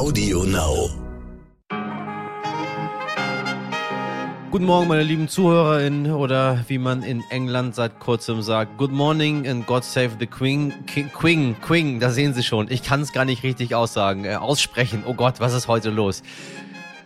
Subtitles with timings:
[0.00, 0.88] Audio Now.
[4.50, 9.46] Guten Morgen, meine lieben ZuhörerInnen oder wie man in England seit kurzem sagt, Good morning
[9.46, 10.72] and God save the Queen.
[11.12, 12.70] Queen, Queen, da sehen Sie schon.
[12.70, 15.04] Ich kann es gar nicht richtig aussagen, äh, aussprechen.
[15.06, 16.22] Oh Gott, was ist heute los?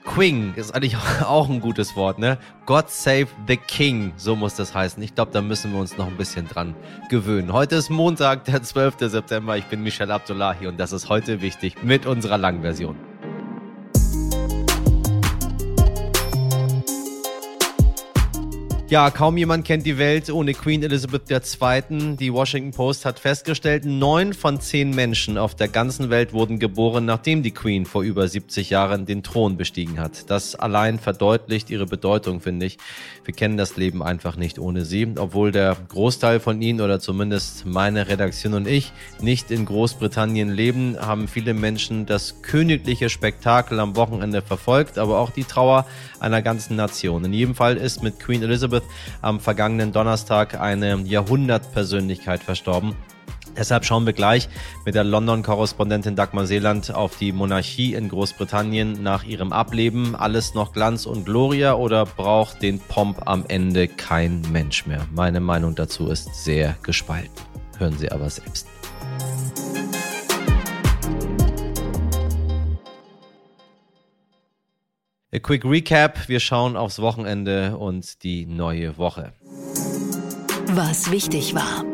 [0.05, 2.39] Queen ist eigentlich auch ein gutes Wort, ne?
[2.67, 5.03] God save the King, so muss das heißen.
[5.03, 6.75] Ich glaube, da müssen wir uns noch ein bisschen dran
[7.09, 7.53] gewöhnen.
[7.53, 8.97] Heute ist Montag, der 12.
[9.01, 9.57] September.
[9.57, 12.97] Ich bin Michel Abdullahi und das ist heute wichtig mit unserer langen Version.
[18.95, 22.15] Ja, kaum jemand kennt die Welt ohne Queen Elizabeth II.
[22.15, 27.05] Die Washington Post hat festgestellt, neun von zehn Menschen auf der ganzen Welt wurden geboren,
[27.05, 30.31] nachdem die Queen vor über 70 Jahren den Thron bestiegen hat.
[30.31, 32.79] Das allein verdeutlicht ihre Bedeutung, finde ich.
[33.25, 37.67] Wir kennen das Leben einfach nicht ohne sie, obwohl der Großteil von ihnen oder zumindest
[37.67, 43.97] meine Redaktion und ich nicht in Großbritannien leben, haben viele Menschen das königliche Spektakel am
[43.97, 45.85] Wochenende verfolgt, aber auch die Trauer
[46.21, 47.25] einer ganzen Nation.
[47.25, 48.84] In jedem Fall ist mit Queen Elizabeth
[49.23, 52.95] am vergangenen Donnerstag eine Jahrhundertpersönlichkeit verstorben.
[53.57, 54.49] Deshalb schauen wir gleich
[54.85, 60.17] mit der London-Korrespondentin Dagmar Seeland auf die Monarchie in Großbritannien nach ihrem Ableben.
[60.17, 65.07] Alles noch Glanz und Gloria oder braucht den Pomp am Ende kein Mensch mehr?
[65.15, 67.31] Meine Meinung dazu ist sehr gespalten.
[67.79, 68.67] Hören Sie aber selbst.
[75.35, 76.29] A quick recap.
[76.29, 79.33] Wir schauen aufs Wochenende und die neue Woche.
[80.69, 81.85] Was wichtig war.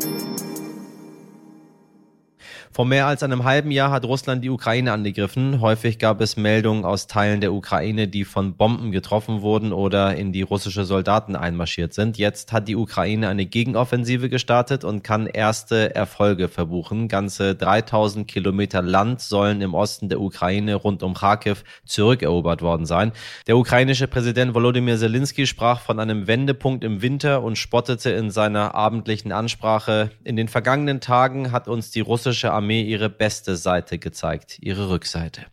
[2.81, 5.61] Vor mehr als einem halben Jahr hat Russland die Ukraine angegriffen.
[5.61, 10.33] Häufig gab es Meldungen aus Teilen der Ukraine, die von Bomben getroffen wurden oder in
[10.33, 12.17] die russische Soldaten einmarschiert sind.
[12.17, 17.09] Jetzt hat die Ukraine eine Gegenoffensive gestartet und kann erste Erfolge verbuchen.
[17.09, 23.13] Ganze 3000 Kilometer Land sollen im Osten der Ukraine rund um Kharkiv zurückerobert worden sein.
[23.47, 28.75] Der ukrainische Präsident Volodymyr Zelensky sprach von einem Wendepunkt im Winter und spottete in seiner
[28.75, 30.13] abendlichen Ansprache.
[30.25, 35.47] In den vergangenen Tagen hat uns die russische Armee ihre beste Seite gezeigt, ihre Rückseite.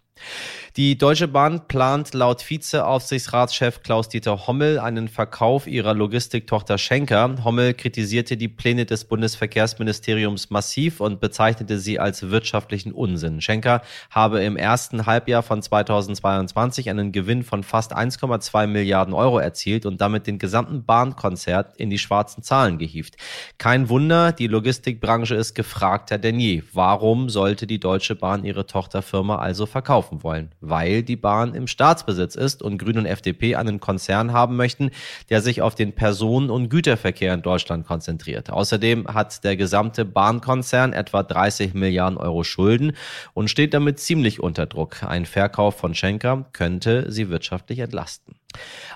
[0.78, 7.44] Die Deutsche Bahn plant laut Vizeaufsichtsratschef Klaus-Dieter Hommel einen Verkauf ihrer Logistiktochter Schenker.
[7.44, 13.42] Hommel kritisierte die Pläne des Bundesverkehrsministeriums massiv und bezeichnete sie als wirtschaftlichen Unsinn.
[13.42, 19.88] Schenker habe im ersten Halbjahr von 2022 einen Gewinn von fast 1,2 Milliarden Euro erzielt
[19.88, 23.18] und damit den gesamten Bahnkonzert in die schwarzen Zahlen gehievt.
[23.58, 26.62] Kein Wunder, die Logistikbranche ist gefragter denn je.
[26.72, 30.52] Warum sollte die Deutsche Bahn ihre Tochterfirma also verkaufen wollen?
[30.70, 34.92] Weil die Bahn im Staatsbesitz ist und Grüne und FDP einen Konzern haben möchten,
[35.30, 38.50] der sich auf den Personen- und Güterverkehr in Deutschland konzentriert.
[38.50, 42.94] Außerdem hat der gesamte Bahnkonzern etwa 30 Milliarden Euro Schulden
[43.34, 45.04] und steht damit ziemlich unter Druck.
[45.04, 48.36] Ein Verkauf von Schenker könnte sie wirtschaftlich entlasten.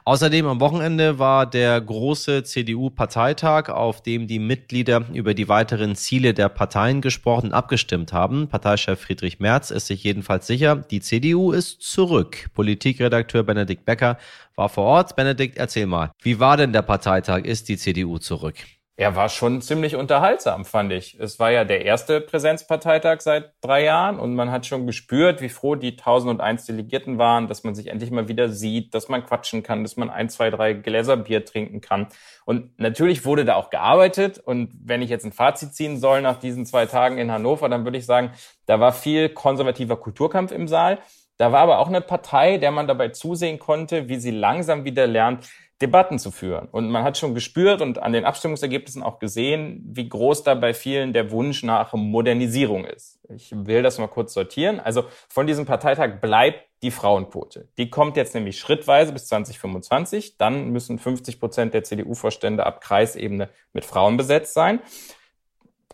[0.03, 6.34] Außerdem am Wochenende war der große CDU-Parteitag, auf dem die Mitglieder über die weiteren Ziele
[6.34, 8.47] der Parteien gesprochen und abgestimmt haben.
[8.47, 12.50] Parteichef Friedrich Merz ist sich jedenfalls sicher, die CDU ist zurück.
[12.56, 14.17] Politikredakteur Benedikt Becker
[14.56, 15.16] war vor Ort.
[15.16, 17.44] Benedikt, erzähl mal, wie war denn der Parteitag?
[17.44, 18.56] Ist die CDU zurück?
[19.01, 21.19] Er war schon ziemlich unterhaltsam, fand ich.
[21.19, 25.50] Es war ja der erste Präsenzparteitag seit drei Jahren und man hat schon gespürt, wie
[25.50, 29.63] froh die 1001 Delegierten waren, dass man sich endlich mal wieder sieht, dass man quatschen
[29.63, 32.09] kann, dass man ein, zwei, drei Gläser Bier trinken kann.
[32.45, 34.38] Und natürlich wurde da auch gearbeitet.
[34.38, 37.85] Und wenn ich jetzt ein Fazit ziehen soll nach diesen zwei Tagen in Hannover, dann
[37.85, 38.33] würde ich sagen,
[38.68, 41.00] da war viel konservativer Kulturkampf im Saal.
[41.41, 45.07] Da war aber auch eine Partei, der man dabei zusehen konnte, wie sie langsam wieder
[45.07, 45.50] lernt,
[45.81, 46.68] Debatten zu führen.
[46.72, 50.74] Und man hat schon gespürt und an den Abstimmungsergebnissen auch gesehen, wie groß da bei
[50.74, 53.19] vielen der Wunsch nach Modernisierung ist.
[53.30, 54.80] Ich will das mal kurz sortieren.
[54.80, 57.68] Also von diesem Parteitag bleibt die Frauenquote.
[57.78, 60.38] Die kommt jetzt nämlich schrittweise bis 2025.
[60.38, 64.80] Dann müssen 50 Prozent der CDU-Vorstände ab Kreisebene mit Frauen besetzt sein.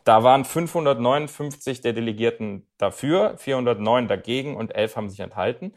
[0.03, 5.73] Da waren 559 der Delegierten dafür, 409 dagegen und 11 haben sich enthalten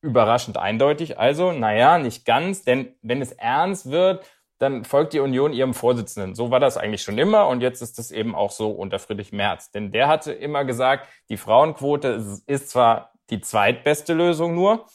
[0.00, 1.18] überraschend eindeutig.
[1.18, 4.24] Also, naja, nicht ganz, denn wenn es ernst wird,
[4.58, 6.34] dann folgt die Union ihrem Vorsitzenden.
[6.34, 9.32] So war das eigentlich schon immer und jetzt ist es eben auch so unter Friedrich
[9.32, 9.70] Merz.
[9.70, 14.86] Denn der hatte immer gesagt, die Frauenquote ist zwar die zweitbeste Lösung nur,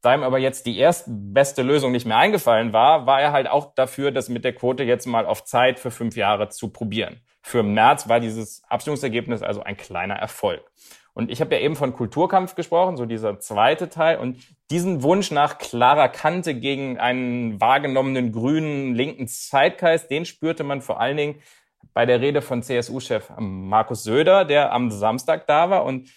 [0.00, 3.74] da ihm aber jetzt die erstbeste Lösung nicht mehr eingefallen war, war er halt auch
[3.74, 7.20] dafür, das mit der Quote jetzt mal auf Zeit für fünf Jahre zu probieren.
[7.42, 10.62] Für März war dieses Abstimmungsergebnis also ein kleiner Erfolg.
[11.18, 14.18] Und ich habe ja eben von Kulturkampf gesprochen, so dieser zweite Teil.
[14.18, 14.36] Und
[14.70, 21.00] diesen Wunsch nach klarer Kante gegen einen wahrgenommenen grünen linken Zeitgeist, den spürte man vor
[21.00, 21.42] allen Dingen
[21.92, 25.84] bei der Rede von CSU-Chef Markus Söder, der am Samstag da war.
[25.84, 26.08] Und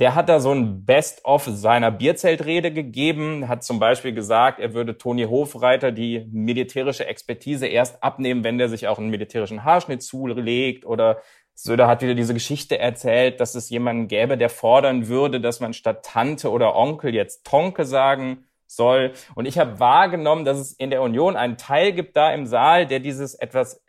[0.00, 4.98] der hat da so ein Best-of seiner Bierzeltrede gegeben, hat zum Beispiel gesagt, er würde
[4.98, 10.84] Toni Hofreiter die militärische Expertise erst abnehmen, wenn der sich auch einen militärischen Haarschnitt zulegt
[10.84, 11.20] oder
[11.60, 15.72] Söder hat wieder diese Geschichte erzählt, dass es jemanden gäbe, der fordern würde, dass man
[15.72, 19.12] statt Tante oder Onkel jetzt Tonke sagen soll.
[19.34, 22.86] Und ich habe wahrgenommen, dass es in der Union einen Teil gibt da im Saal,
[22.86, 23.84] der dieses etwas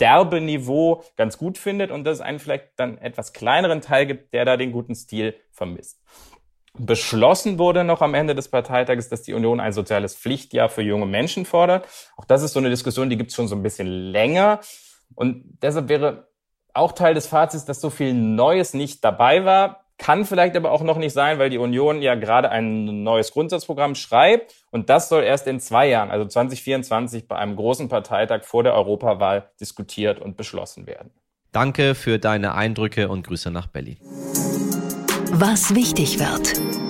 [0.00, 4.32] derbe Niveau ganz gut findet und dass es einen vielleicht dann etwas kleineren Teil gibt,
[4.32, 6.00] der da den guten Stil vermisst.
[6.72, 11.06] Beschlossen wurde noch am Ende des Parteitages, dass die Union ein soziales Pflichtjahr für junge
[11.06, 11.86] Menschen fordert.
[12.16, 14.60] Auch das ist so eine Diskussion, die gibt es schon so ein bisschen länger.
[15.14, 16.27] Und deshalb wäre
[16.78, 19.84] auch Teil des Fazits, dass so viel Neues nicht dabei war.
[19.98, 23.96] Kann vielleicht aber auch noch nicht sein, weil die Union ja gerade ein neues Grundsatzprogramm
[23.96, 28.62] schreibt und das soll erst in zwei Jahren, also 2024, bei einem großen Parteitag vor
[28.62, 31.10] der Europawahl diskutiert und beschlossen werden.
[31.50, 33.96] Danke für deine Eindrücke und Grüße nach Berlin.
[35.32, 36.87] Was wichtig wird.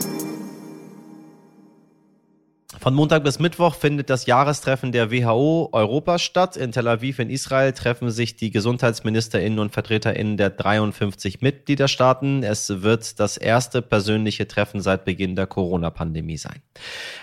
[2.81, 6.57] Von Montag bis Mittwoch findet das Jahrestreffen der WHO Europa statt.
[6.57, 12.45] In Tel Aviv in Israel treffen sich die Gesundheitsministerinnen und Vertreterinnen der 53 Mitgliederstaaten.
[12.45, 16.63] Es wird das erste persönliche Treffen seit Beginn der Corona-Pandemie sein.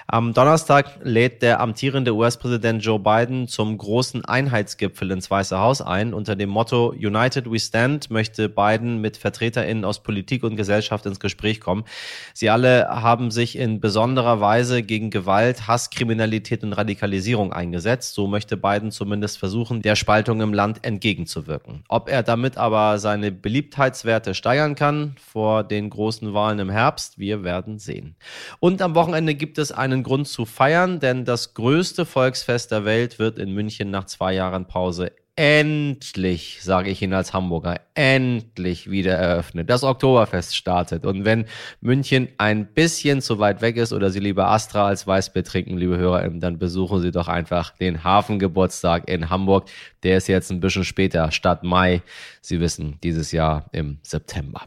[0.07, 6.13] Am Donnerstag lädt der amtierende US-Präsident Joe Biden zum großen Einheitsgipfel ins Weiße Haus ein.
[6.13, 11.21] Unter dem Motto United We Stand möchte Biden mit Vertreterinnen aus Politik und Gesellschaft ins
[11.21, 11.85] Gespräch kommen.
[12.33, 18.15] Sie alle haben sich in besonderer Weise gegen Gewalt Gewalt, Hass, Kriminalität und Radikalisierung eingesetzt.
[18.15, 21.83] So möchte Biden zumindest versuchen, der Spaltung im Land entgegenzuwirken.
[21.87, 27.43] Ob er damit aber seine Beliebtheitswerte steigern kann vor den großen Wahlen im Herbst, wir
[27.43, 28.15] werden sehen.
[28.59, 33.19] Und am Wochenende gibt es einen Grund zu feiern, denn das größte Volksfest der Welt
[33.19, 39.13] wird in München nach zwei Jahren Pause endlich, sage ich Ihnen als Hamburger, endlich wieder
[39.13, 39.69] eröffnet.
[39.69, 41.05] Das Oktoberfest startet.
[41.05, 41.45] Und wenn
[41.81, 45.97] München ein bisschen zu weit weg ist oder Sie lieber Astra als Weißbier trinken, liebe
[45.97, 49.67] HörerInnen, dann besuchen Sie doch einfach den Hafengeburtstag in Hamburg.
[50.03, 52.01] Der ist jetzt ein bisschen später, statt Mai.
[52.41, 54.61] Sie wissen, dieses Jahr im September.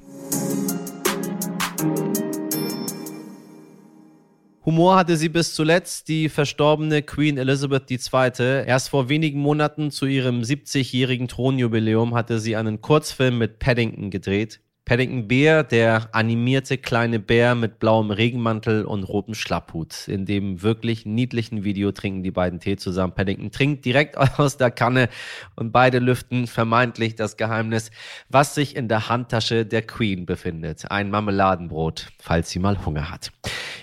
[4.68, 8.66] Humor hatte sie bis zuletzt, die verstorbene Queen Elizabeth II.
[8.66, 14.60] Erst vor wenigen Monaten zu ihrem 70-jährigen Thronjubiläum hatte sie einen Kurzfilm mit Paddington gedreht.
[14.88, 20.08] Paddington Bear, der animierte kleine Bär mit blauem Regenmantel und rotem Schlapphut.
[20.08, 23.12] In dem wirklich niedlichen Video trinken die beiden Tee zusammen.
[23.12, 25.10] Paddington trinkt direkt aus der Kanne
[25.56, 27.90] und beide lüften vermeintlich das Geheimnis,
[28.30, 30.90] was sich in der Handtasche der Queen befindet.
[30.90, 33.30] Ein Marmeladenbrot, falls sie mal Hunger hat.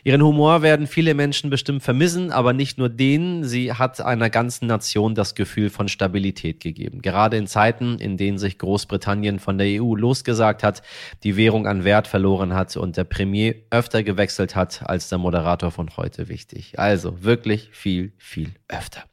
[0.03, 3.43] Ihren Humor werden viele Menschen bestimmt vermissen, aber nicht nur denen.
[3.43, 7.01] Sie hat einer ganzen Nation das Gefühl von Stabilität gegeben.
[7.01, 10.83] Gerade in Zeiten, in denen sich Großbritannien von der EU losgesagt hat,
[11.23, 15.71] die Währung an Wert verloren hat und der Premier öfter gewechselt hat als der Moderator
[15.71, 16.79] von heute wichtig.
[16.79, 19.03] Also wirklich viel, viel öfter.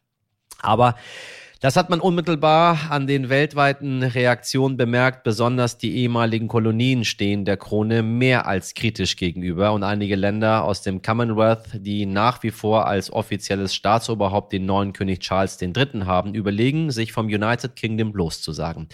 [0.61, 0.95] Aber
[1.63, 5.23] das hat man unmittelbar an den weltweiten Reaktionen bemerkt.
[5.23, 9.73] Besonders die ehemaligen Kolonien stehen der Krone mehr als kritisch gegenüber.
[9.73, 14.93] Und einige Länder aus dem Commonwealth, die nach wie vor als offizielles Staatsoberhaupt den neuen
[14.93, 16.01] König Charles III.
[16.05, 18.89] haben, überlegen, sich vom United Kingdom loszusagen.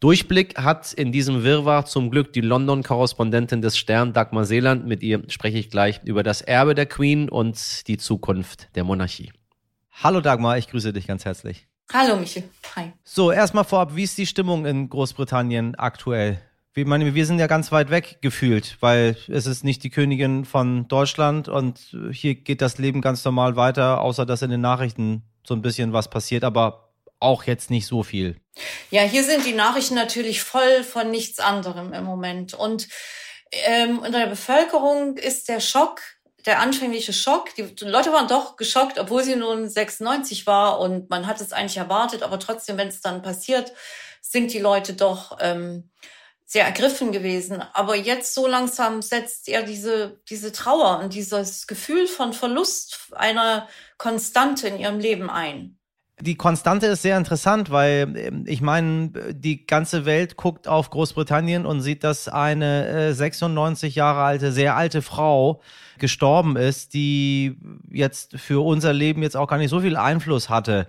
[0.00, 4.86] Durchblick hat in diesem Wirrwarr zum Glück die London-Korrespondentin des Stern, Dagmar Seeland.
[4.86, 9.30] Mit ihr spreche ich gleich über das Erbe der Queen und die Zukunft der Monarchie.
[9.92, 11.68] Hallo Dagmar, ich grüße dich ganz herzlich.
[11.92, 12.44] Hallo Michel.
[12.76, 12.92] Hi.
[13.04, 16.40] So, erstmal vorab, wie ist die Stimmung in Großbritannien aktuell?
[16.74, 20.44] Ich meine, wir sind ja ganz weit weg gefühlt, weil es ist nicht die Königin
[20.44, 25.22] von Deutschland und hier geht das Leben ganz normal weiter, außer dass in den Nachrichten
[25.46, 28.40] so ein bisschen was passiert, aber auch jetzt nicht so viel.
[28.90, 32.54] Ja, hier sind die Nachrichten natürlich voll von nichts anderem im Moment.
[32.54, 32.88] Und
[33.52, 36.00] ähm, in der Bevölkerung ist der Schock
[36.46, 37.54] der anfängliche Schock.
[37.54, 41.78] Die Leute waren doch geschockt, obwohl sie nun 96 war und man hat es eigentlich
[41.78, 43.72] erwartet, aber trotzdem, wenn es dann passiert,
[44.20, 45.90] sind die Leute doch ähm,
[46.44, 47.62] sehr ergriffen gewesen.
[47.72, 53.68] Aber jetzt so langsam setzt er diese, diese Trauer und dieses Gefühl von Verlust einer
[53.96, 55.78] Konstante in ihrem Leben ein.
[56.20, 61.66] Die Konstante ist sehr interessant, weil ähm, ich meine, die ganze Welt guckt auf Großbritannien
[61.66, 65.60] und sieht, dass eine 96 äh, Jahre alte, sehr alte Frau
[65.98, 67.58] gestorben ist, die
[67.90, 70.88] jetzt für unser Leben jetzt auch gar nicht so viel Einfluss hatte.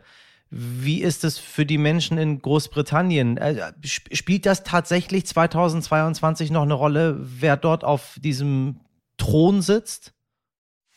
[0.52, 3.38] Wie ist es für die Menschen in Großbritannien?
[3.38, 8.80] Äh, spielt das tatsächlich 2022 noch eine Rolle, wer dort auf diesem
[9.18, 10.15] Thron sitzt?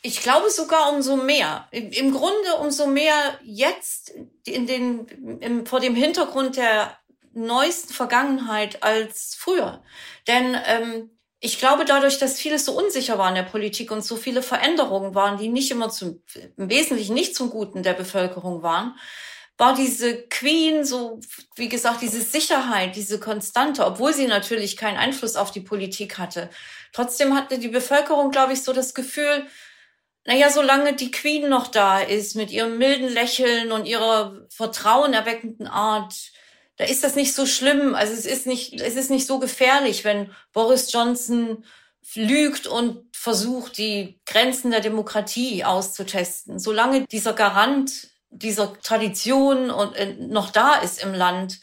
[0.02, 1.66] Ich glaube sogar umso mehr.
[1.72, 4.12] Im Grunde umso mehr jetzt
[4.46, 5.06] in den,
[5.40, 6.96] im, vor dem Hintergrund der
[7.32, 9.82] neuesten Vergangenheit als früher.
[10.26, 14.16] Denn ähm, ich glaube, dadurch, dass vieles so unsicher war in der Politik und so
[14.16, 16.22] viele Veränderungen waren, die nicht immer zum,
[16.56, 18.96] im Wesentlichen nicht zum Guten der Bevölkerung waren,
[19.56, 21.20] war diese Queen so,
[21.56, 26.48] wie gesagt, diese Sicherheit, diese Konstante, obwohl sie natürlich keinen Einfluss auf die Politik hatte.
[26.92, 29.46] Trotzdem hatte die Bevölkerung, glaube ich, so das Gefühl,
[30.28, 36.14] naja, solange die Queen noch da ist, mit ihrem milden Lächeln und ihrer vertrauenerweckenden Art,
[36.76, 37.94] da ist das nicht so schlimm.
[37.94, 41.64] Also es ist nicht, es ist nicht so gefährlich, wenn Boris Johnson
[42.14, 46.58] lügt und versucht, die Grenzen der Demokratie auszutesten.
[46.58, 51.58] Solange dieser Garant dieser Tradition und äh, noch da ist im Land,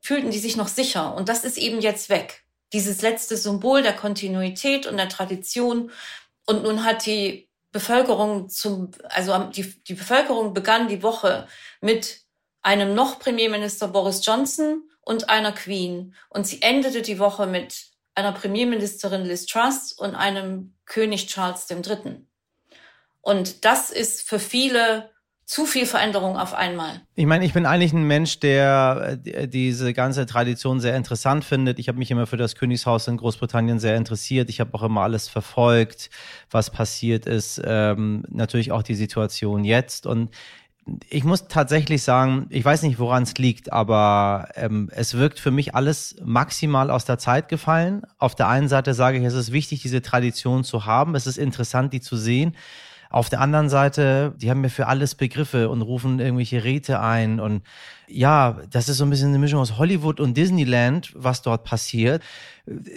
[0.00, 1.14] fühlten die sich noch sicher.
[1.14, 2.42] Und das ist eben jetzt weg.
[2.72, 5.90] Dieses letzte Symbol der Kontinuität und der Tradition.
[6.46, 11.46] Und nun hat die Bevölkerung zum, also die, die Bevölkerung begann die Woche
[11.80, 12.22] mit
[12.62, 16.14] einem noch Premierminister Boris Johnson und einer Queen.
[16.28, 22.26] Und sie endete die Woche mit einer Premierministerin Liz Truss und einem König Charles III.
[23.20, 25.10] Und das ist für viele
[25.48, 27.00] zu viel Veränderung auf einmal.
[27.14, 31.78] Ich meine, ich bin eigentlich ein Mensch, der äh, diese ganze Tradition sehr interessant findet.
[31.78, 34.50] Ich habe mich immer für das Königshaus in Großbritannien sehr interessiert.
[34.50, 36.10] Ich habe auch immer alles verfolgt,
[36.50, 37.62] was passiert ist.
[37.64, 40.06] Ähm, natürlich auch die Situation jetzt.
[40.06, 40.32] Und
[41.08, 45.50] ich muss tatsächlich sagen, ich weiß nicht, woran es liegt, aber ähm, es wirkt für
[45.50, 48.02] mich alles maximal aus der Zeit gefallen.
[48.18, 51.14] Auf der einen Seite sage ich, es ist wichtig, diese Tradition zu haben.
[51.14, 52.54] Es ist interessant, die zu sehen.
[53.10, 57.40] Auf der anderen Seite, die haben mir für alles Begriffe und rufen irgendwelche Räte ein
[57.40, 57.62] und
[58.08, 62.22] ja, das ist so ein bisschen eine Mischung aus Hollywood und Disneyland, was dort passiert.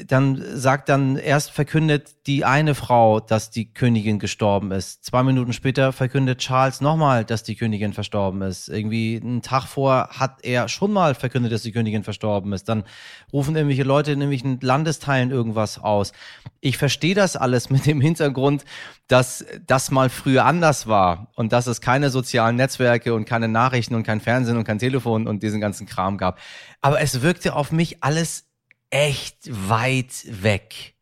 [0.08, 5.06] Dann sagt dann erst verkündet die eine Frau, dass die Königin gestorben ist.
[5.06, 8.68] Zwei Minuten später verkündet Charles nochmal, dass die Königin verstorben ist.
[8.68, 12.68] Irgendwie einen Tag vor hat er schon mal verkündet, dass die Königin verstorben ist.
[12.68, 12.84] Dann
[13.32, 16.12] rufen irgendwelche Leute in irgendwelchen Landesteilen irgendwas aus.
[16.60, 18.66] Ich verstehe das alles mit dem Hintergrund,
[19.08, 23.96] dass das mal früher anders war und dass es keine sozialen Netzwerke und keine Nachrichten
[23.96, 26.40] und kein Fernsehen und kein Telefon Telefon und diesen ganzen Kram gab.
[26.82, 28.46] Aber es wirkte auf mich alles
[28.90, 30.96] echt weit weg.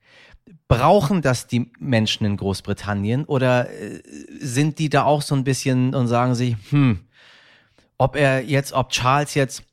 [0.67, 4.01] Brauchen das die Menschen in Großbritannien oder äh,
[4.39, 6.99] sind die da auch so ein bisschen und sagen sich, hm,
[7.97, 9.63] ob er jetzt, ob Charles jetzt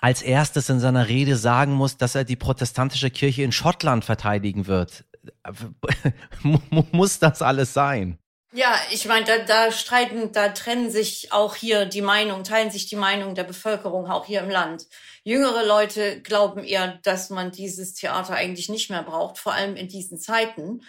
[0.00, 4.66] als erstes in seiner Rede sagen muss, dass er die protestantische Kirche in Schottland verteidigen
[4.66, 5.04] wird.
[6.92, 8.18] muss das alles sein?
[8.52, 12.86] Ja, ich meine, da, da streiten, da trennen sich auch hier die Meinungen, teilen sich
[12.86, 14.86] die Meinungen der Bevölkerung auch hier im Land.
[15.22, 19.86] Jüngere Leute glauben eher, dass man dieses Theater eigentlich nicht mehr braucht, vor allem in
[19.86, 20.82] diesen Zeiten.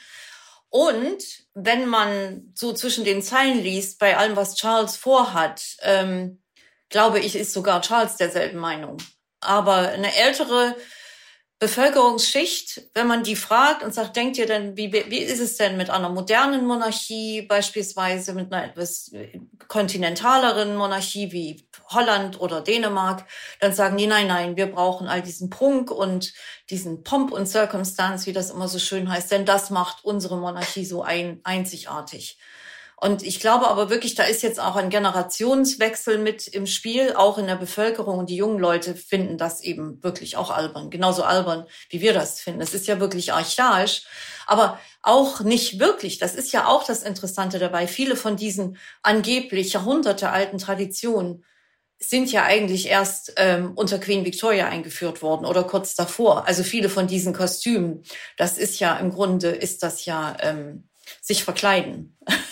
[0.70, 6.42] Und wenn man so zwischen den Zeilen liest, bei allem, was Charles vorhat, ähm,
[6.90, 8.98] glaube ich, ist sogar Charles derselben Meinung.
[9.40, 10.76] Aber eine ältere
[11.62, 15.78] Bevölkerungsschicht, wenn man die fragt und sagt, denkt ihr denn, wie, wie ist es denn
[15.78, 19.12] mit einer modernen Monarchie, beispielsweise mit einer etwas
[19.68, 23.28] kontinentaleren Monarchie wie Holland oder Dänemark,
[23.60, 26.34] dann sagen die, nein, nein, wir brauchen all diesen Prunk und
[26.72, 30.84] diesen Pomp und Circumstance, wie das immer so schön heißt, denn das macht unsere Monarchie
[30.84, 32.40] so ein, einzigartig.
[33.04, 37.40] Und ich glaube aber wirklich, da ist jetzt auch ein Generationswechsel mit im Spiel, auch
[37.40, 38.20] in der Bevölkerung.
[38.20, 40.92] Und die jungen Leute finden das eben wirklich auch albern.
[40.92, 42.62] Genauso albern, wie wir das finden.
[42.62, 44.04] Es ist ja wirklich archaisch,
[44.46, 46.20] aber auch nicht wirklich.
[46.20, 47.88] Das ist ja auch das Interessante dabei.
[47.88, 51.44] Viele von diesen angeblich Jahrhunderte alten Traditionen
[51.98, 56.48] sind ja eigentlich erst ähm, unter Queen Victoria eingeführt worden oder kurz davor.
[56.48, 58.04] Also viele von diesen Kostümen,
[58.38, 60.88] das ist ja im Grunde, ist das ja ähm,
[61.20, 62.16] sich verkleiden.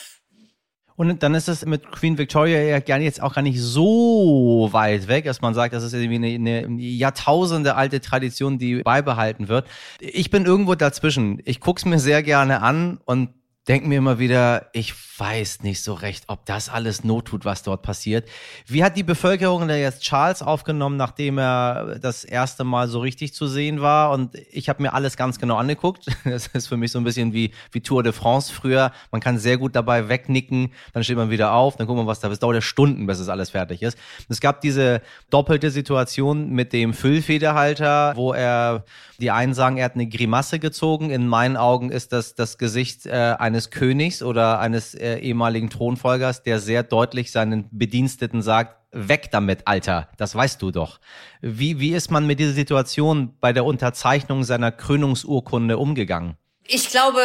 [0.99, 5.07] Und dann ist es mit Queen Victoria ja gerne jetzt auch gar nicht so weit
[5.07, 9.65] weg, dass man sagt, das ist irgendwie eine, eine Jahrtausende alte Tradition, die beibehalten wird.
[10.01, 11.41] Ich bin irgendwo dazwischen.
[11.45, 13.29] Ich guck's mir sehr gerne an und
[13.69, 17.61] denke mir immer wieder, ich weiß nicht so recht, ob das alles Not tut, was
[17.61, 18.27] dort passiert.
[18.65, 23.33] Wie hat die Bevölkerung da jetzt Charles aufgenommen, nachdem er das erste Mal so richtig
[23.33, 24.11] zu sehen war?
[24.11, 26.07] Und ich habe mir alles ganz genau angeguckt.
[26.29, 28.91] Das ist für mich so ein bisschen wie, wie Tour de France früher.
[29.11, 32.19] Man kann sehr gut dabei wegnicken, dann steht man wieder auf, dann guckt man, was
[32.19, 32.43] da ist.
[32.43, 33.97] Dauert ja Stunden, bis es alles fertig ist.
[34.29, 38.85] Es gab diese doppelte Situation mit dem Füllfederhalter, wo er,
[39.19, 41.09] die einen sagen, er hat eine Grimasse gezogen.
[41.09, 45.69] In meinen Augen ist das das Gesicht äh, eines eines Königs oder eines äh, ehemaligen
[45.69, 50.99] Thronfolgers, der sehr deutlich seinen Bediensteten sagt, weg damit, Alter, das weißt du doch.
[51.41, 56.37] Wie, wie ist man mit dieser Situation bei der Unterzeichnung seiner Krönungsurkunde umgegangen?
[56.65, 57.19] Ich glaube,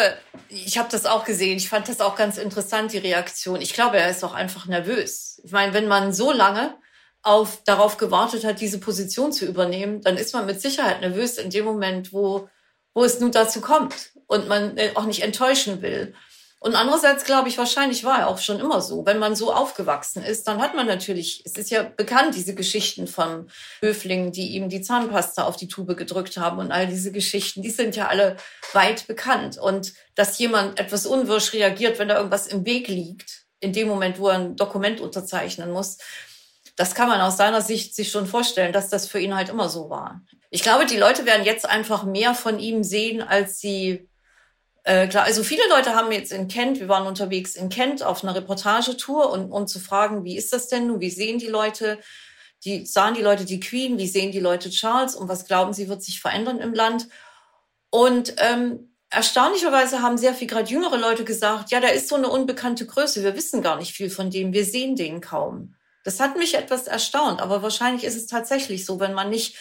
[0.48, 1.56] ich habe das auch gesehen.
[1.56, 3.60] Ich fand das auch ganz interessant, die Reaktion.
[3.60, 5.40] Ich glaube, er ist auch einfach nervös.
[5.44, 6.74] Ich meine, wenn man so lange
[7.22, 11.50] auf, darauf gewartet hat, diese Position zu übernehmen, dann ist man mit Sicherheit nervös in
[11.50, 12.48] dem Moment, wo
[12.94, 16.14] wo es nun dazu kommt und man äh, auch nicht enttäuschen will.
[16.64, 19.04] Und andererseits glaube ich, wahrscheinlich war er auch schon immer so.
[19.04, 23.06] Wenn man so aufgewachsen ist, dann hat man natürlich, es ist ja bekannt, diese Geschichten
[23.06, 23.50] von
[23.82, 27.70] Höflingen, die ihm die Zahnpasta auf die Tube gedrückt haben und all diese Geschichten, die
[27.70, 28.38] sind ja alle
[28.72, 29.58] weit bekannt.
[29.58, 34.18] Und dass jemand etwas unwirsch reagiert, wenn da irgendwas im Weg liegt, in dem Moment,
[34.18, 35.98] wo er ein Dokument unterzeichnen muss,
[36.76, 39.68] das kann man aus seiner Sicht sich schon vorstellen, dass das für ihn halt immer
[39.68, 40.22] so war.
[40.48, 44.08] Ich glaube, die Leute werden jetzt einfach mehr von ihm sehen, als sie
[44.84, 48.22] äh, klar, also viele Leute haben jetzt in Kent, wir waren unterwegs in Kent auf
[48.22, 51.98] einer Reportagetour und um zu fragen, wie ist das denn nun, wie sehen die Leute,
[52.64, 55.14] die sahen die Leute die Queen, wie sehen die Leute Charles?
[55.14, 57.08] Und was glauben sie wird sich verändern im Land?
[57.88, 62.28] Und ähm, erstaunlicherweise haben sehr viel gerade jüngere Leute gesagt, ja, da ist so eine
[62.28, 65.76] unbekannte Größe, wir wissen gar nicht viel von dem, wir sehen den kaum.
[66.04, 69.56] Das hat mich etwas erstaunt, aber wahrscheinlich ist es tatsächlich so, wenn man nicht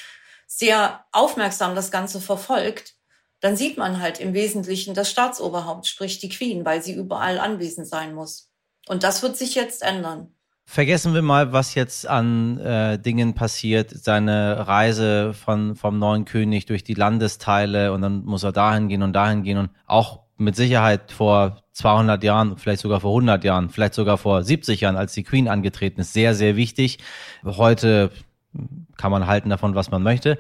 [0.48, 2.96] sehr aufmerksam das Ganze verfolgt,
[3.44, 7.88] dann sieht man halt im Wesentlichen das Staatsoberhaupt, sprich die Queen, weil sie überall anwesend
[7.88, 8.50] sein muss.
[8.88, 10.30] Und das wird sich jetzt ändern.
[10.64, 13.90] Vergessen wir mal, was jetzt an äh, Dingen passiert.
[13.90, 19.04] Seine Reise von, vom neuen König durch die Landesteile und dann muss er dahin gehen
[19.04, 23.70] und dahin gehen und auch mit Sicherheit vor 200 Jahren, vielleicht sogar vor 100 Jahren,
[23.70, 27.00] vielleicht sogar vor 70 Jahren, als die Queen angetreten ist, sehr, sehr wichtig.
[27.44, 28.10] Heute
[28.96, 30.38] kann man halten davon, was man möchte.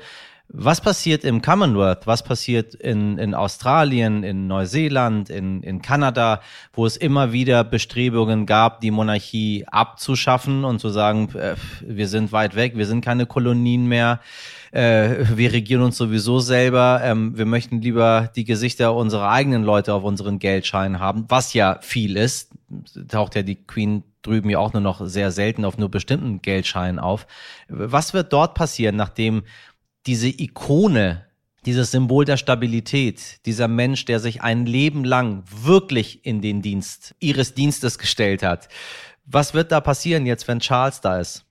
[0.50, 2.06] Was passiert im Commonwealth?
[2.06, 6.42] Was passiert in, in Australien, in Neuseeland, in, in Kanada,
[6.74, 12.32] wo es immer wieder Bestrebungen gab, die Monarchie abzuschaffen und zu sagen, äh, wir sind
[12.32, 14.20] weit weg, wir sind keine Kolonien mehr,
[14.72, 19.94] äh, wir regieren uns sowieso selber, ähm, wir möchten lieber die Gesichter unserer eigenen Leute
[19.94, 22.52] auf unseren Geldscheinen haben, was ja viel ist.
[23.08, 27.00] Taucht ja die Queen drüben ja auch nur noch sehr selten auf nur bestimmten Geldscheinen
[27.00, 27.28] auf.
[27.68, 29.44] Was wird dort passieren, nachdem
[30.06, 31.26] diese Ikone,
[31.66, 37.16] dieses Symbol der Stabilität, dieser Mensch, der sich ein Leben lang wirklich in den Dienst
[37.20, 38.68] ihres Dienstes gestellt hat.
[39.26, 41.46] Was wird da passieren jetzt, wenn Charles da ist?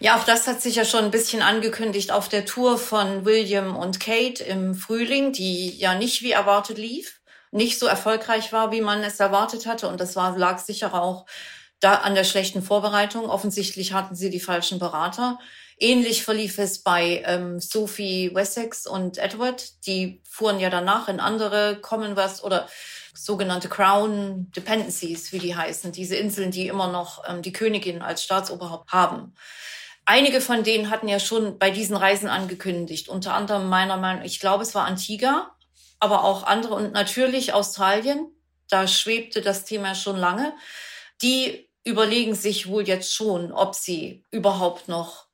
[0.00, 3.74] Ja, auch das hat sich ja schon ein bisschen angekündigt auf der Tour von William
[3.74, 8.80] und Kate im Frühling, die ja nicht wie erwartet lief, nicht so erfolgreich war, wie
[8.80, 9.88] man es erwartet hatte.
[9.88, 11.26] Und das war, lag sicher auch
[11.80, 13.28] da an der schlechten Vorbereitung.
[13.28, 15.38] Offensichtlich hatten sie die falschen Berater.
[15.80, 19.86] Ähnlich verlief es bei ähm, Sophie Wessex und Edward.
[19.86, 22.68] Die fuhren ja danach in andere Commonwealth oder
[23.14, 28.24] sogenannte Crown Dependencies, wie die heißen, diese Inseln, die immer noch ähm, die Königin als
[28.24, 29.34] Staatsoberhaupt haben.
[30.04, 34.40] Einige von denen hatten ja schon bei diesen Reisen angekündigt, unter anderem meiner Meinung, ich
[34.40, 35.54] glaube, es war Antigua,
[36.00, 38.26] aber auch andere und natürlich Australien.
[38.68, 40.54] Da schwebte das Thema schon lange.
[41.22, 45.27] Die überlegen sich wohl jetzt schon, ob sie überhaupt noch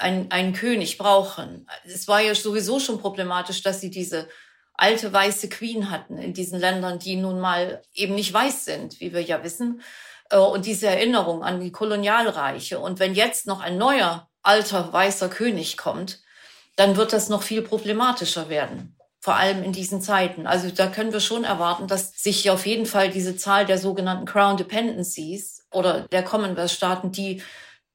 [0.00, 1.66] einen, einen König brauchen.
[1.84, 4.28] Es war ja sowieso schon problematisch, dass sie diese
[4.74, 9.12] alte weiße Queen hatten in diesen Ländern, die nun mal eben nicht weiß sind, wie
[9.12, 9.82] wir ja wissen.
[10.30, 12.78] Äh, und diese Erinnerung an die Kolonialreiche.
[12.78, 16.20] Und wenn jetzt noch ein neuer alter weißer König kommt,
[16.76, 18.96] dann wird das noch viel problematischer werden.
[19.20, 20.46] Vor allem in diesen Zeiten.
[20.46, 24.26] Also da können wir schon erwarten, dass sich auf jeden Fall diese Zahl der sogenannten
[24.26, 27.42] Crown Dependencies oder der Commonwealth-Staaten, die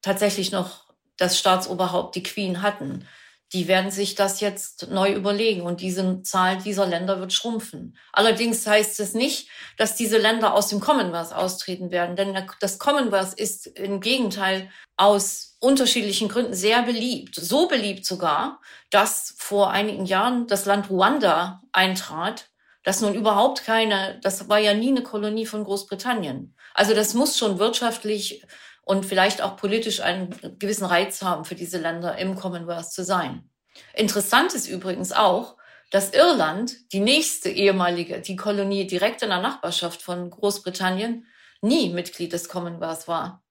[0.02, 3.06] tatsächlich noch das Staatsoberhaupt, die Queen hatten.
[3.52, 7.98] Die werden sich das jetzt neu überlegen und diese Zahl dieser Länder wird schrumpfen.
[8.12, 13.34] Allerdings heißt es nicht, dass diese Länder aus dem Commonwealth austreten werden, denn das Commonwealth
[13.34, 17.34] ist im Gegenteil aus unterschiedlichen Gründen sehr beliebt.
[17.34, 22.48] So beliebt sogar, dass vor einigen Jahren das Land Ruanda eintrat,
[22.84, 26.56] das nun überhaupt keine, das war ja nie eine Kolonie von Großbritannien.
[26.74, 28.44] Also das muss schon wirtschaftlich
[28.82, 33.48] und vielleicht auch politisch einen gewissen Reiz haben für diese Länder im Commonwealth zu sein.
[33.94, 35.56] Interessant ist übrigens auch,
[35.90, 41.26] dass Irland, die nächste ehemalige, die Kolonie direkt in der Nachbarschaft von Großbritannien,
[41.60, 43.42] nie Mitglied des Commonwealth war.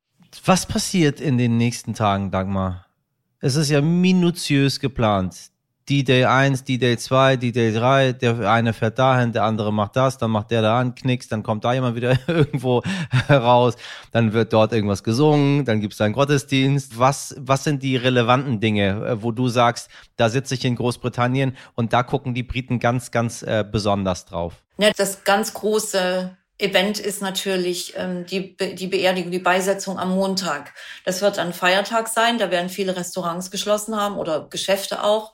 [0.46, 2.88] Was passiert in den nächsten Tagen, Dagmar?
[3.40, 5.51] Es ist ja minutiös geplant.
[5.92, 10.32] D-Day 1, D-Day 2, D-Day 3, der eine fährt dahin, der andere macht das, dann
[10.32, 12.82] macht der da an, knickst, dann kommt da jemand wieder irgendwo
[13.30, 13.76] raus,
[14.14, 16.98] dann wird dort irgendwas gesungen, dann gibt es einen Gottesdienst.
[16.98, 21.58] Was, was sind die relevanten Dinge, äh, wo du sagst, da sitze ich in Großbritannien
[21.76, 24.64] und da gucken die Briten ganz, ganz äh, besonders drauf?
[24.78, 30.74] Ja, das ganz große Event ist natürlich ähm, die, die Beerdigung, die Beisetzung am Montag.
[31.04, 35.34] Das wird ein Feiertag sein, da werden viele Restaurants geschlossen haben oder Geschäfte auch.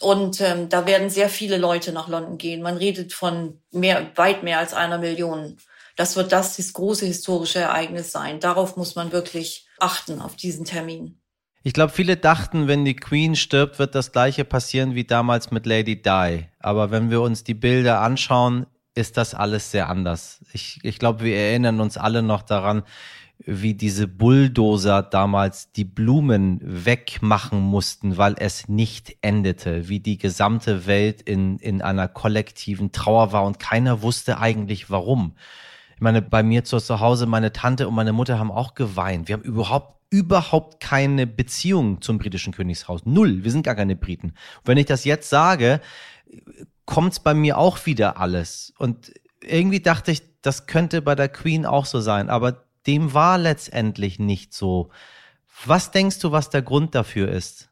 [0.00, 2.62] Und ähm, da werden sehr viele Leute nach London gehen.
[2.62, 5.56] Man redet von mehr, weit mehr als einer Million.
[5.96, 8.40] Das wird das, das große historische Ereignis sein.
[8.40, 11.20] Darauf muss man wirklich achten, auf diesen Termin.
[11.62, 15.66] Ich glaube, viele dachten, wenn die Queen stirbt, wird das gleiche passieren wie damals mit
[15.66, 16.46] Lady Di.
[16.60, 20.40] Aber wenn wir uns die Bilder anschauen, ist das alles sehr anders.
[20.52, 22.82] Ich, ich glaube, wir erinnern uns alle noch daran,
[23.38, 30.86] wie diese Bulldozer damals die Blumen wegmachen mussten, weil es nicht endete, wie die gesamte
[30.86, 35.36] Welt in, in einer kollektiven Trauer war und keiner wusste eigentlich warum.
[35.94, 39.28] Ich meine, bei mir zu Hause, meine Tante und meine Mutter haben auch geweint.
[39.28, 43.04] Wir haben überhaupt überhaupt keine Beziehung zum britischen Königshaus.
[43.06, 43.42] Null.
[43.42, 44.28] Wir sind gar keine Briten.
[44.28, 45.80] Und wenn ich das jetzt sage,
[46.84, 48.72] kommt es bei mir auch wieder alles.
[48.78, 52.30] Und irgendwie dachte ich, das könnte bei der Queen auch so sein.
[52.30, 54.90] Aber dem war letztendlich nicht so.
[55.64, 57.70] Was denkst du, was der Grund dafür ist?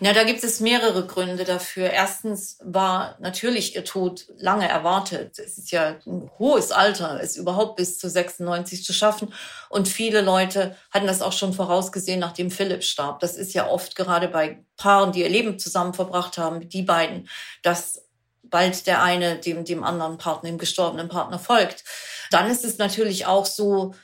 [0.00, 1.90] Na, da gibt es mehrere Gründe dafür.
[1.90, 5.38] Erstens war natürlich ihr Tod lange erwartet.
[5.38, 9.32] Es ist ja ein hohes Alter, es überhaupt bis zu 96 zu schaffen.
[9.68, 13.20] Und viele Leute hatten das auch schon vorausgesehen, nachdem Philipp starb.
[13.20, 17.28] Das ist ja oft gerade bei Paaren, die ihr Leben zusammen verbracht haben, die beiden,
[17.62, 18.02] dass
[18.42, 21.84] bald der eine dem, dem anderen Partner, dem gestorbenen Partner folgt.
[22.30, 23.94] Dann ist es natürlich auch so,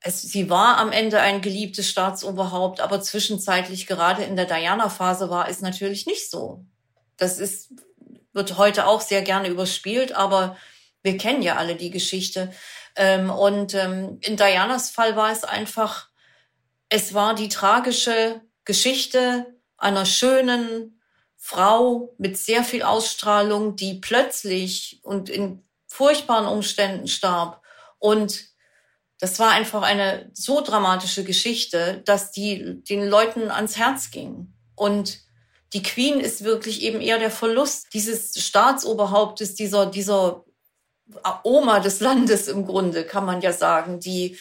[0.00, 5.48] es, sie war am Ende ein geliebtes Staatsoberhaupt, aber zwischenzeitlich gerade in der Diana-Phase war
[5.48, 6.64] es natürlich nicht so.
[7.16, 7.72] Das ist,
[8.32, 10.56] wird heute auch sehr gerne überspielt, aber
[11.02, 12.52] wir kennen ja alle die Geschichte.
[12.94, 16.08] Ähm, und ähm, in Dianas Fall war es einfach,
[16.88, 21.00] es war die tragische Geschichte einer schönen
[21.36, 27.62] Frau mit sehr viel Ausstrahlung, die plötzlich und in furchtbaren Umständen starb.
[27.98, 28.55] Und
[29.18, 34.52] das war einfach eine so dramatische Geschichte, dass die den Leuten ans Herz ging.
[34.74, 35.20] Und
[35.72, 40.44] die Queen ist wirklich eben eher der Verlust dieses Staatsoberhauptes, dieser, dieser
[41.44, 44.38] Oma des Landes im Grunde, kann man ja sagen, die,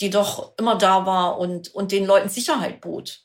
[0.00, 3.20] die doch immer da war und, und den Leuten Sicherheit bot.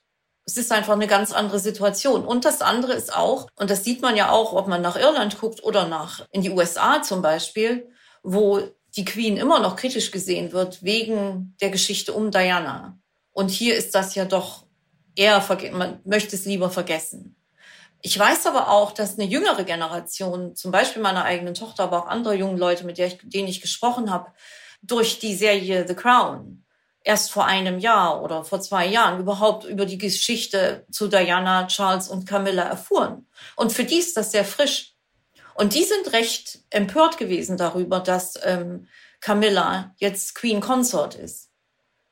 [0.46, 2.24] Es ist einfach eine ganz andere Situation.
[2.26, 5.40] Und das andere ist auch, und das sieht man ja auch, ob man nach Irland
[5.40, 7.90] guckt oder nach, in die USA zum Beispiel,
[8.22, 8.62] wo
[8.96, 12.98] die Queen immer noch kritisch gesehen wird wegen der Geschichte um Diana.
[13.32, 14.66] Und hier ist das ja doch
[15.16, 17.36] eher, man möchte es lieber vergessen.
[18.02, 22.08] Ich weiß aber auch, dass eine jüngere Generation, zum Beispiel meine eigene Tochter, aber auch
[22.08, 24.32] andere junge Leute, mit denen ich gesprochen habe,
[24.82, 26.64] durch die Serie The Crown
[27.06, 32.10] erst vor einem Jahr oder vor zwei Jahren überhaupt über die Geschichte zu Diana, Charles
[32.10, 33.28] und Camilla erfuhren.
[33.56, 34.95] Und für die ist das sehr frisch.
[35.56, 38.88] Und die sind recht empört gewesen darüber, dass ähm,
[39.22, 41.50] Camilla jetzt Queen Consort ist.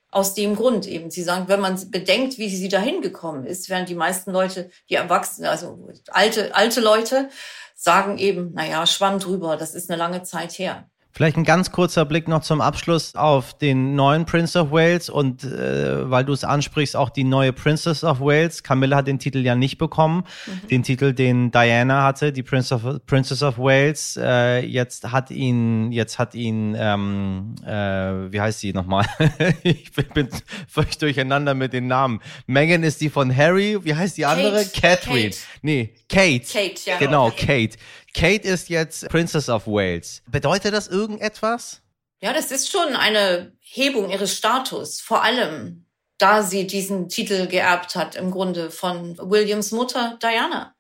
[0.09, 1.11] Aus dem Grund eben.
[1.11, 4.95] Sie sagen, wenn man bedenkt, wie sie dahin gekommen ist, während die meisten Leute, die
[4.95, 7.29] Erwachsenen, also alte, alte Leute,
[7.75, 10.89] sagen eben, naja, schwamm drüber, das ist eine lange Zeit her.
[11.15, 15.43] Vielleicht ein ganz kurzer Blick noch zum Abschluss auf den neuen Prince of Wales und
[15.43, 18.63] äh, weil du es ansprichst, auch die neue Princess of Wales.
[18.63, 20.67] Camilla hat den Titel ja nicht bekommen, mhm.
[20.69, 24.17] den Titel, den Diana hatte, die Prince of, Princess of Wales.
[24.19, 29.05] Äh, jetzt hat ihn, jetzt hat ihn, ähm, äh, wie heißt sie nochmal?
[29.63, 30.29] ich bin, bin
[30.67, 32.21] völlig durcheinander mit den Namen.
[32.47, 33.77] Megan ist die von Harry.
[33.83, 34.65] Wie heißt die andere?
[34.65, 35.03] Kate.
[35.03, 35.29] Catherine.
[35.29, 35.37] Kate.
[35.61, 36.45] Nee, Kate.
[36.51, 36.97] Kate, ja.
[36.97, 37.77] Genau, Kate.
[38.13, 40.21] Kate ist jetzt Princess of Wales.
[40.27, 41.81] Bedeutet das irgendetwas?
[42.21, 45.01] Ja, das ist schon eine Hebung ihres Status.
[45.01, 45.85] Vor allem,
[46.17, 50.75] da sie diesen Titel geerbt hat, im Grunde von Williams Mutter Diana.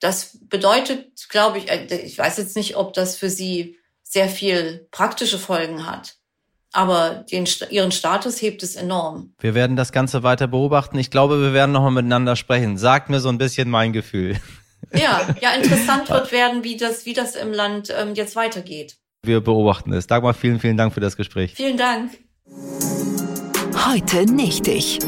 [0.00, 4.88] Das bedeutet, glaube ich, äh, ich weiß jetzt nicht, ob das für sie sehr viel
[4.90, 6.16] praktische Folgen hat.
[6.72, 9.34] Aber den, ihren Status hebt es enorm.
[9.40, 10.98] Wir werden das Ganze weiter beobachten.
[10.98, 12.78] Ich glaube, wir werden nochmal miteinander sprechen.
[12.78, 14.40] Sagt mir so ein bisschen mein Gefühl.
[14.94, 18.96] Ja, ja, interessant wird werden, wie das, wie das im Land ähm, jetzt weitergeht.
[19.24, 20.06] Wir beobachten es.
[20.06, 21.54] Dagmar, vielen, vielen Dank für das Gespräch.
[21.54, 22.10] Vielen Dank.
[23.86, 24.98] Heute nicht ich.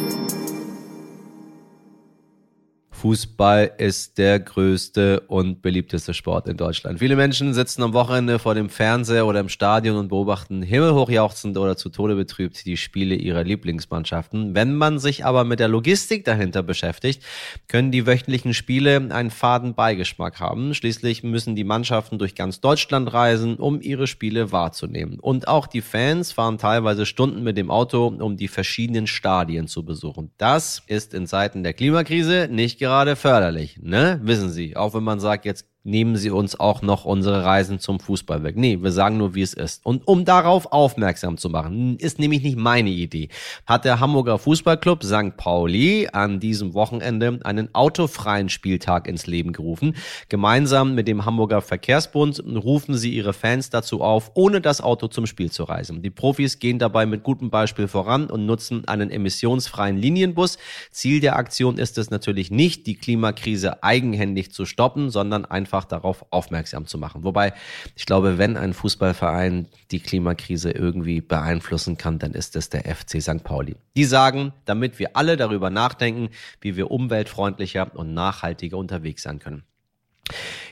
[3.04, 7.00] Fußball ist der größte und beliebteste Sport in Deutschland.
[7.00, 11.76] Viele Menschen sitzen am Wochenende vor dem Fernseher oder im Stadion und beobachten himmelhochjauchzend oder
[11.76, 14.54] zu Tode betrübt die Spiele ihrer Lieblingsmannschaften.
[14.54, 17.22] Wenn man sich aber mit der Logistik dahinter beschäftigt,
[17.68, 20.72] können die wöchentlichen Spiele einen faden Beigeschmack haben.
[20.72, 25.20] Schließlich müssen die Mannschaften durch ganz Deutschland reisen, um ihre Spiele wahrzunehmen.
[25.20, 29.84] Und auch die Fans fahren teilweise Stunden mit dem Auto, um die verschiedenen Stadien zu
[29.84, 30.30] besuchen.
[30.38, 34.20] Das ist in Zeiten der Klimakrise nicht gerade gerade förderlich, ne?
[34.22, 34.76] Wissen Sie.
[34.76, 38.56] Auch wenn man sagt, jetzt nehmen Sie uns auch noch unsere Reisen zum Fußball weg.
[38.56, 39.84] Nee, wir sagen nur, wie es ist.
[39.84, 43.28] Und um darauf aufmerksam zu machen, ist nämlich nicht meine Idee,
[43.66, 45.36] hat der Hamburger Fußballclub St.
[45.36, 49.94] Pauli an diesem Wochenende einen autofreien Spieltag ins Leben gerufen.
[50.30, 55.26] Gemeinsam mit dem Hamburger Verkehrsbund rufen sie ihre Fans dazu auf, ohne das Auto zum
[55.26, 56.00] Spiel zu reisen.
[56.00, 60.56] Die Profis gehen dabei mit gutem Beispiel voran und nutzen einen emissionsfreien Linienbus.
[60.90, 65.84] Ziel der Aktion ist es natürlich nicht, die Klimakrise eigenhändig zu stoppen, sondern einfach einfach
[65.84, 67.24] darauf aufmerksam zu machen.
[67.24, 67.52] Wobei,
[67.96, 73.20] ich glaube, wenn ein Fußballverein die Klimakrise irgendwie beeinflussen kann, dann ist es der FC
[73.20, 73.42] St.
[73.42, 73.76] Pauli.
[73.96, 79.64] Die sagen, damit wir alle darüber nachdenken, wie wir umweltfreundlicher und nachhaltiger unterwegs sein können.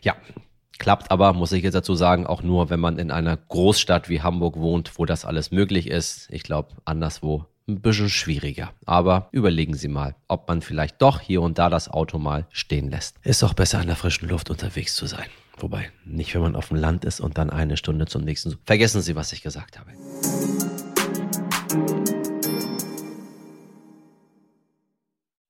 [0.02, 0.14] Ja,
[0.78, 4.22] klappt aber, muss ich jetzt dazu sagen, auch nur, wenn man in einer Großstadt wie
[4.22, 6.28] Hamburg wohnt, wo das alles möglich ist.
[6.30, 8.72] Ich glaube, anderswo ein bisschen schwieriger.
[8.86, 12.90] Aber überlegen Sie mal, ob man vielleicht doch hier und da das Auto mal stehen
[12.90, 13.16] lässt.
[13.22, 15.26] Ist auch besser in der frischen Luft unterwegs zu sein.
[15.58, 18.58] Wobei, nicht wenn man auf dem Land ist und dann eine Stunde zum nächsten.
[18.64, 19.92] Vergessen Sie, was ich gesagt habe.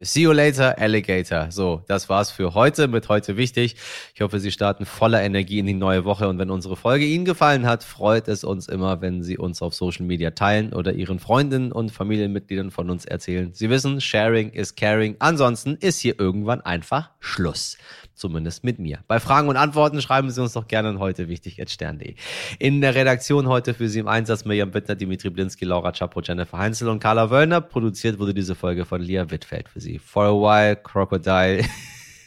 [0.04, 1.52] See you later, Alligator.
[1.52, 3.76] So, das war's für heute mit heute wichtig.
[4.16, 7.24] Ich hoffe, Sie starten voller Energie in die neue Woche und wenn unsere Folge Ihnen
[7.24, 11.20] gefallen hat, freut es uns immer, wenn Sie uns auf Social Media teilen oder Ihren
[11.20, 13.52] Freundinnen und Familienmitgliedern von uns erzählen.
[13.52, 15.14] Sie wissen, Sharing is Caring.
[15.20, 17.78] Ansonsten ist hier irgendwann einfach Schluss
[18.14, 19.00] zumindest mit mir.
[19.08, 22.14] Bei Fragen und Antworten schreiben Sie uns doch gerne an heute wichtig stern.de.
[22.58, 26.58] In der Redaktion heute für Sie im Einsatz Mirjam Bittner, Dimitri Blinski, Laura Chapo, Jennifer
[26.58, 27.60] Heinzel und Carla Wöllner.
[27.60, 29.98] Produziert wurde diese Folge von Lia Wittfeld für Sie.
[29.98, 31.64] For a while, Crocodile.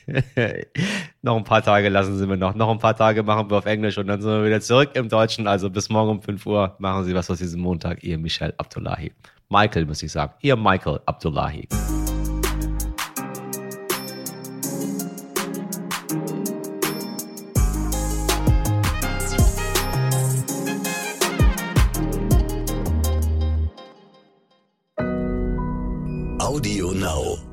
[1.21, 2.54] noch ein paar Tage lassen Sie mir noch.
[2.54, 5.10] Noch ein paar Tage machen wir auf Englisch und dann sind wir wieder zurück im
[5.10, 5.47] Deutschen.
[5.47, 8.04] Also bis morgen um 5 Uhr machen Sie was aus diesem Montag.
[8.04, 9.12] Ihr Michel Abdullahi.
[9.49, 10.34] Michael, muss ich sagen.
[10.41, 11.67] Ihr Michael Abdullahi.
[26.39, 27.44] Audio Now.